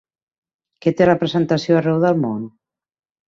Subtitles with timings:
[0.85, 2.43] Què té representació arreu del món?